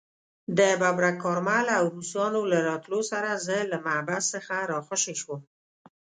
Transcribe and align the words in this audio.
د 0.57 0.59
ببرک 0.81 1.15
کارمل 1.23 1.65
او 1.77 1.83
روسانو 1.95 2.41
له 2.51 2.59
راتلو 2.69 2.99
سره 3.11 3.29
زه 3.45 3.57
له 3.71 3.77
محبس 3.85 4.23
څخه 4.33 4.55
راخوشي 4.71 5.15
شوم. 5.21 5.41